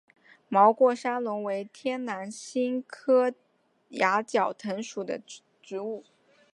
[0.49, 3.31] 毛过山龙为天南星科
[3.89, 5.21] 崖角藤属的
[5.61, 6.03] 植物。